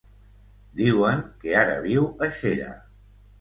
[0.79, 2.73] Diuen que ara viu a Xera.